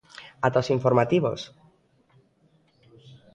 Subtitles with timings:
[0.45, 1.41] ¡Ata os informativos!